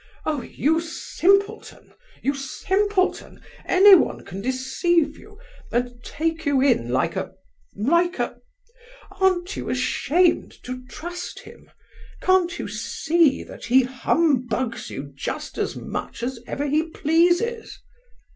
[0.25, 3.39] Oh, you simpleton—you simpleton!
[3.67, 5.37] Anyone can deceive you
[5.71, 11.69] and take you in like a—like a,—aren't you ashamed to trust him?
[12.19, 17.77] Can't you see that he humbugs you just as much as ever he pleases?"